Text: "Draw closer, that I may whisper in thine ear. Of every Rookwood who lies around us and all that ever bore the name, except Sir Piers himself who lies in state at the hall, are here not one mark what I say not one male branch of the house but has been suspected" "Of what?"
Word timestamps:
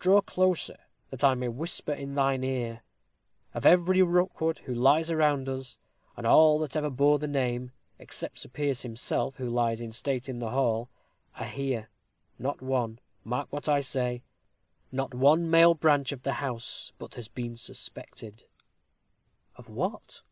"Draw 0.00 0.22
closer, 0.22 0.76
that 1.10 1.22
I 1.22 1.34
may 1.34 1.46
whisper 1.46 1.92
in 1.92 2.16
thine 2.16 2.42
ear. 2.42 2.82
Of 3.54 3.64
every 3.64 4.02
Rookwood 4.02 4.58
who 4.66 4.74
lies 4.74 5.08
around 5.08 5.48
us 5.48 5.78
and 6.16 6.26
all 6.26 6.58
that 6.58 6.74
ever 6.74 6.90
bore 6.90 7.20
the 7.20 7.28
name, 7.28 7.70
except 7.96 8.40
Sir 8.40 8.48
Piers 8.48 8.82
himself 8.82 9.36
who 9.36 9.48
lies 9.48 9.80
in 9.80 9.92
state 9.92 10.28
at 10.28 10.40
the 10.40 10.50
hall, 10.50 10.90
are 11.36 11.46
here 11.46 11.90
not 12.40 12.60
one 12.60 12.98
mark 13.22 13.52
what 13.52 13.68
I 13.68 13.78
say 13.78 14.24
not 14.90 15.14
one 15.14 15.48
male 15.48 15.74
branch 15.74 16.10
of 16.10 16.24
the 16.24 16.32
house 16.42 16.92
but 16.98 17.14
has 17.14 17.28
been 17.28 17.54
suspected" 17.54 18.46
"Of 19.58 19.68
what?" 19.68 20.22